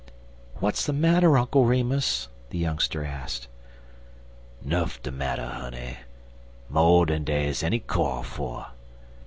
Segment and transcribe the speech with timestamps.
[0.55, 3.47] "What's the matter, Uncle Remus?" the youngster asked.
[4.63, 5.97] "Nuff de matter, honey
[6.71, 8.65] mo' dan dey's enny kyo' fer.